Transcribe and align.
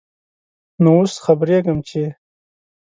نوو 0.83 0.97
اوس 1.01 1.13
خبريږم، 1.25 1.77
چې... 1.87 2.03